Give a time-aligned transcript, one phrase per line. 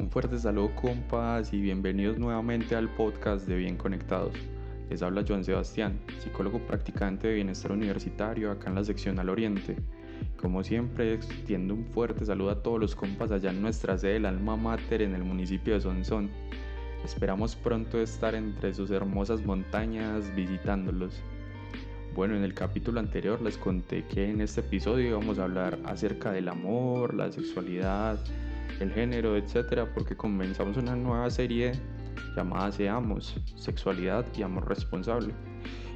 [0.00, 4.32] Un fuerte saludo compas y bienvenidos nuevamente al podcast de Bien Conectados.
[4.88, 9.76] Les habla Joan Sebastián, psicólogo practicante de bienestar universitario acá en la sección al oriente.
[10.40, 14.24] Como siempre, extiendo un fuerte saludo a todos los compas allá en nuestra sede del
[14.24, 16.30] Alma Mater en el municipio de Sonsón.
[17.04, 21.20] Esperamos pronto estar entre sus hermosas montañas visitándolos.
[22.14, 26.32] Bueno, en el capítulo anterior les conté que en este episodio íbamos a hablar acerca
[26.32, 28.18] del amor, la sexualidad,
[28.80, 31.72] el género, etcétera, porque comenzamos una nueva serie
[32.36, 35.34] llamada Seamos, Sexualidad y Amor Responsable.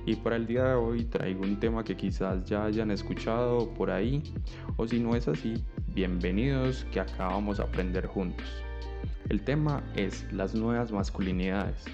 [0.07, 3.91] Y para el día de hoy traigo un tema que quizás ya hayan escuchado por
[3.91, 4.23] ahí,
[4.77, 5.65] o si no es así,
[5.95, 8.47] bienvenidos que acá vamos a aprender juntos.
[9.31, 11.85] El tema es las nuevas masculinidades.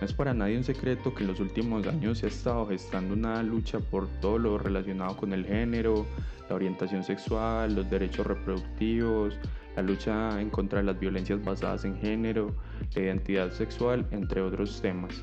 [0.00, 3.14] No es para nadie un secreto que en los últimos años se ha estado gestando
[3.14, 6.04] una lucha por todo lo relacionado con el género,
[6.48, 9.38] la orientación sexual, los derechos reproductivos,
[9.76, 12.54] la lucha en contra de las violencias basadas en género,
[12.94, 15.22] la identidad sexual, entre otros temas.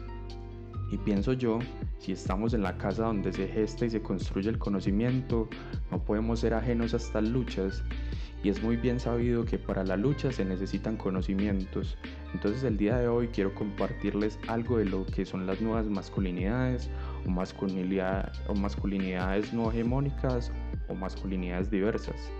[0.91, 1.59] Y pienso yo,
[1.99, 5.47] si estamos en la casa donde se gesta y se construye el conocimiento,
[5.91, 7.83] no podemos ser ajenos a estas luchas.
[8.41, 11.97] Y es muy bien sabido que para la lucha se necesitan conocimientos.
[12.33, 16.89] Entonces el día de hoy quiero compartirles algo de lo que son las nuevas masculinidades
[17.25, 20.51] o, o masculinidades no hegemónicas
[20.87, 22.31] o masculinidades diversas.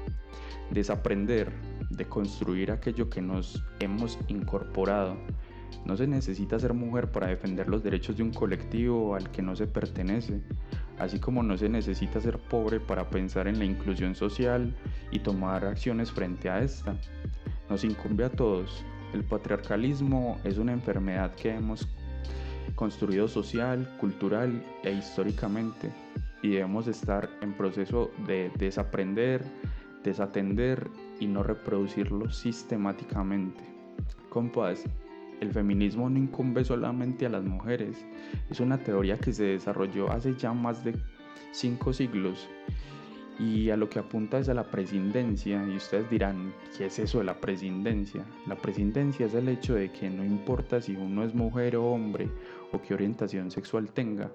[0.71, 1.51] Desaprender,
[1.89, 5.17] de construir aquello que nos hemos incorporado
[5.85, 9.55] no se necesita ser mujer para defender los derechos de un colectivo al que no
[9.55, 10.41] se pertenece,
[10.97, 14.73] así como no se necesita ser pobre para pensar en la inclusión social
[15.11, 16.95] y tomar acciones frente a esta.
[17.69, 18.83] Nos incumbe a todos.
[19.13, 21.87] El patriarcalismo es una enfermedad que hemos
[22.75, 25.91] construido social, cultural e históricamente
[26.41, 29.43] y debemos estar en proceso de desaprender,
[30.03, 33.63] desatender y no reproducirlo sistemáticamente.
[34.29, 34.85] Compas,
[35.41, 38.05] el feminismo no incumbe solamente a las mujeres,
[38.49, 40.95] es una teoría que se desarrolló hace ya más de
[41.51, 42.47] cinco siglos
[43.39, 47.19] y a lo que apunta es a la prescindencia y ustedes dirán, ¿qué es eso
[47.19, 48.25] de la prescindencia?
[48.47, 52.27] La prescindencia es el hecho de que no importa si uno es mujer o hombre
[52.73, 54.29] o qué orientación sexual tenga,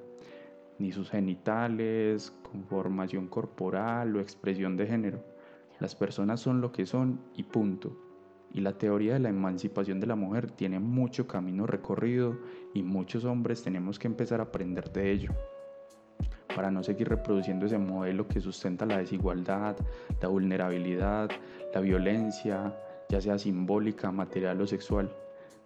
[0.79, 5.34] ni sus genitales, conformación corporal o expresión de género.
[5.85, 7.95] Las personas son lo que son y punto
[8.55, 12.39] y la teoría de la emancipación de la mujer tiene mucho camino recorrido
[12.73, 15.33] y muchos hombres tenemos que empezar a aprender de ello
[16.57, 19.77] para no seguir reproduciendo ese modelo que sustenta la desigualdad,
[20.23, 21.29] la vulnerabilidad,
[21.75, 22.75] la violencia,
[23.11, 25.15] ya sea simbólica, material o sexual.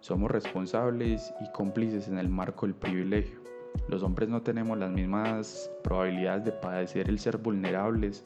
[0.01, 3.39] Somos responsables y cómplices en el marco del privilegio.
[3.87, 8.25] Los hombres no tenemos las mismas probabilidades de padecer el ser vulnerables,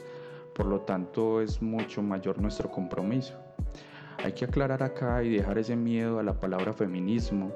[0.53, 3.33] por lo tanto es mucho mayor nuestro compromiso.
[4.23, 7.51] Hay que aclarar acá y dejar ese miedo a la palabra feminismo,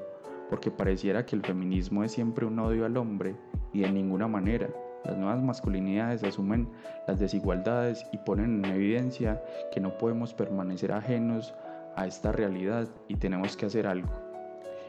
[0.50, 3.36] porque pareciera que el feminismo es siempre un odio al hombre
[3.72, 4.68] y de ninguna manera.
[5.04, 6.68] Las nuevas masculinidades asumen
[7.06, 9.42] las desigualdades y ponen en evidencia
[9.72, 11.54] que no podemos permanecer ajenos
[11.96, 14.10] a esta realidad y tenemos que hacer algo.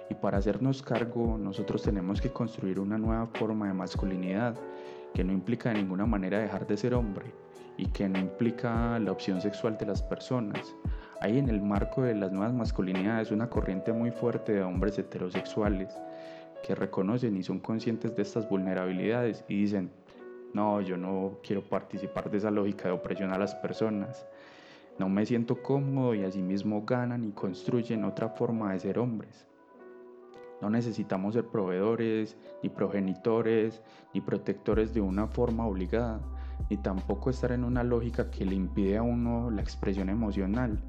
[0.10, 4.56] Y para hacernos cargo, nosotros tenemos que construir una nueva forma de masculinidad
[5.14, 7.26] que no implica de ninguna manera dejar de ser hombre
[7.78, 10.76] y que no implica la opción sexual de las personas,
[11.22, 15.98] hay en el marco de las nuevas masculinidades una corriente muy fuerte de hombres heterosexuales
[16.66, 19.92] que reconocen y son conscientes de estas vulnerabilidades y dicen,
[20.54, 24.26] no, yo no quiero participar de esa lógica de opresión a las personas,
[24.98, 29.49] no me siento cómodo y asimismo ganan y construyen otra forma de ser hombres.
[30.62, 33.82] No necesitamos ser proveedores, ni progenitores,
[34.14, 36.22] ni protectores de una forma obligada,
[36.70, 40.84] ni tampoco estar en una lógica que le impide a uno la expresión emocional,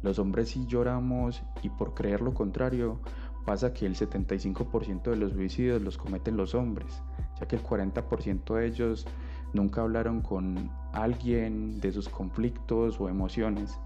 [0.00, 3.00] los hombres sí lloramos y por creer lo contrario
[3.44, 7.02] pasa que el 75% de los suicidios los cometen los hombres,
[7.40, 9.06] ya que el 40% de ellos
[9.52, 13.80] nunca hablaron con alguien de sus conflictos o emociones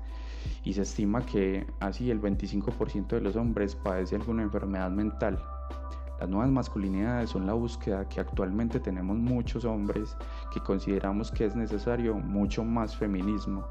[0.64, 5.42] y se estima que así el 25% de los hombres padece alguna enfermedad mental.
[6.20, 10.16] Las nuevas masculinidades son la búsqueda que actualmente tenemos muchos hombres
[10.52, 13.66] que consideramos que es necesario mucho más feminismo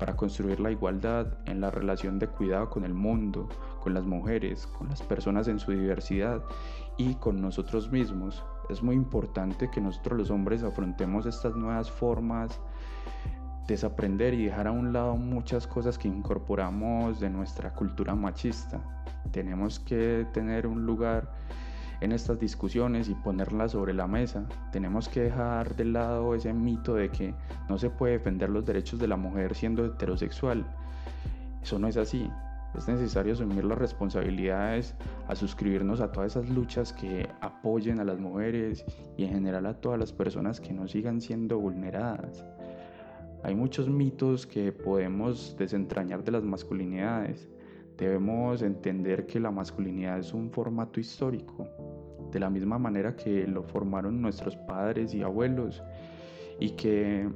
[0.00, 3.48] para construir la igualdad en la relación de cuidado con el mundo,
[3.80, 6.42] con las mujeres, con las personas en su diversidad
[6.96, 8.42] y con nosotros mismos.
[8.68, 12.60] Es muy importante que nosotros los hombres afrontemos estas nuevas formas,
[13.66, 18.80] desaprender y dejar a un lado muchas cosas que incorporamos de nuestra cultura machista.
[19.30, 21.30] Tenemos que tener un lugar
[22.00, 24.44] en estas discusiones y ponerlas sobre la mesa.
[24.72, 27.34] Tenemos que dejar de lado ese mito de que
[27.68, 30.66] no se puede defender los derechos de la mujer siendo heterosexual.
[31.62, 32.28] Eso no es así.
[32.76, 34.94] Es necesario asumir las responsabilidades,
[35.28, 38.84] a suscribirnos a todas esas luchas que apoyen a las mujeres
[39.16, 42.44] y en general a todas las personas que no sigan siendo vulneradas.
[43.42, 47.48] Hay muchos mitos que podemos desentrañar de las masculinidades.
[47.98, 51.68] Debemos entender que la masculinidad es un formato histórico,
[52.30, 55.82] de la misma manera que lo formaron nuestros padres y abuelos
[56.58, 57.28] y que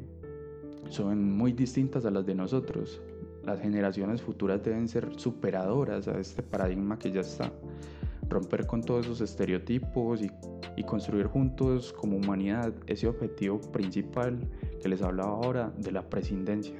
[0.89, 3.03] son muy distintas a las de nosotros
[3.47, 7.53] las generaciones futuras deben ser superadoras a este paradigma que ya está.
[8.29, 10.31] Romper con todos esos estereotipos y,
[10.77, 14.37] y construir juntos como humanidad ese objetivo principal
[14.81, 16.77] que les hablaba ahora de la prescindencia.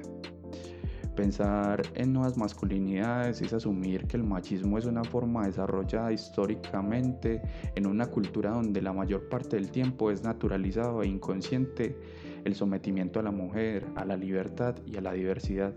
[1.17, 7.41] Pensar en nuevas masculinidades es asumir que el machismo es una forma desarrollada históricamente
[7.73, 11.97] en una cultura donde la mayor parte del tiempo es naturalizado e inconsciente
[12.45, 15.73] el sometimiento a la mujer, a la libertad y a la diversidad.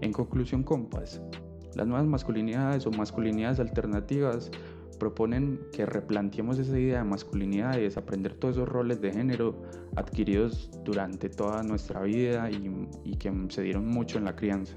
[0.00, 1.22] En conclusión, compas,
[1.76, 4.50] las nuevas masculinidades o masculinidades alternativas
[4.98, 9.62] proponen que replanteemos esa idea de masculinidad y desaprender todos esos roles de género
[9.96, 14.76] adquiridos durante toda nuestra vida y, y, que se dieron mucho en la crianza.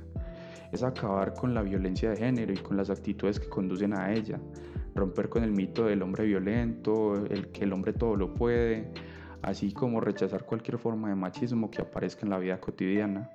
[0.72, 4.40] Es acabar con la violencia de género y con las actitudes que conducen a ella,
[4.96, 8.92] romper con el mito del hombre violento, el que el hombre todo lo puede,
[9.42, 13.30] así como rechazar cualquier forma de machismo que aparezca en la vida cotidiana.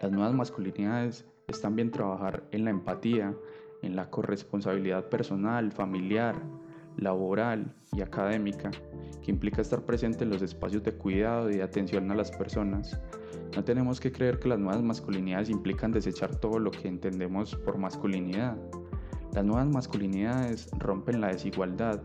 [0.00, 3.34] Las nuevas masculinidades es también trabajar en la empatía,
[3.86, 6.36] en la corresponsabilidad personal, familiar,
[6.96, 8.70] laboral y académica,
[9.22, 13.00] que implica estar presente en los espacios de cuidado y de atención a las personas.
[13.54, 17.78] No tenemos que creer que las nuevas masculinidades implican desechar todo lo que entendemos por
[17.78, 18.56] masculinidad.
[19.32, 22.00] Las nuevas masculinidades rompen la desigualdad,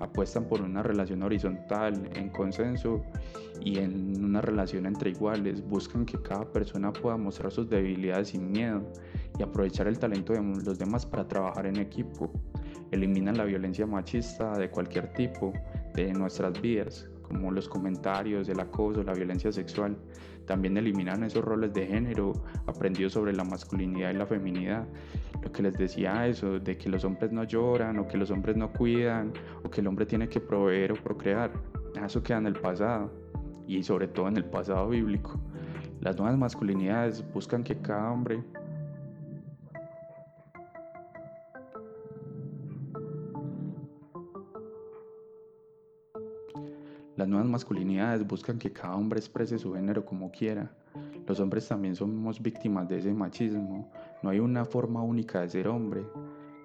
[0.00, 3.02] apuestan por una relación horizontal, en consenso
[3.60, 5.66] y en una relación entre iguales.
[5.66, 8.82] Buscan que cada persona pueda mostrar sus debilidades sin miedo
[9.38, 12.30] y aprovechar el talento de los demás para trabajar en equipo.
[12.90, 15.52] Eliminan la violencia machista de cualquier tipo
[15.94, 19.96] de nuestras vidas, como los comentarios, el acoso, la violencia sexual.
[20.46, 22.32] También eliminan esos roles de género
[22.66, 24.86] aprendidos sobre la masculinidad y la feminidad.
[25.42, 28.56] Lo que les decía eso, de que los hombres no lloran o que los hombres
[28.56, 29.32] no cuidan
[29.62, 31.52] o que el hombre tiene que proveer o procrear.
[32.02, 33.12] Eso queda en el pasado
[33.66, 35.38] y sobre todo en el pasado bíblico.
[36.00, 38.42] Las nuevas masculinidades buscan que cada hombre
[47.28, 50.70] Las nuevas masculinidades buscan que cada hombre exprese su género como quiera.
[51.26, 53.92] Los hombres también somos víctimas de ese machismo.
[54.22, 56.06] No hay una forma única de ser hombre.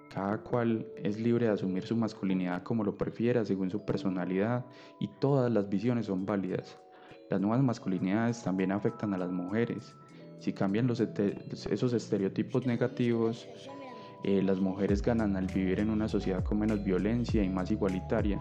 [0.10, 4.66] Cada cual es libre de asumir su masculinidad como lo prefiera según su personalidad
[5.02, 6.80] y todas las visiones son válidas.
[7.30, 9.94] Las nuevas masculinidades también afectan a las mujeres.
[10.40, 13.50] Si cambian esos estereotipos negativos,
[14.24, 18.40] eh, las mujeres ganan al vivir en una sociedad con menos violencia y más igualitaria.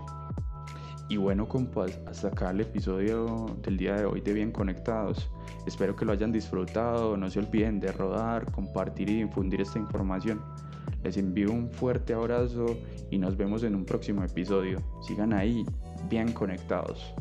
[1.13, 5.29] Y bueno, compas, hasta acá el episodio del día de hoy de Bien Conectados.
[5.67, 7.19] Espero que lo hayan disfrutado.
[7.19, 10.41] No se olviden de rodar, compartir y difundir esta información.
[11.05, 12.65] Les envío un fuerte abrazo
[13.11, 14.81] y nos vemos en un próximo episodio.
[15.07, 15.67] Sigan ahí,
[16.09, 17.15] bien conectados.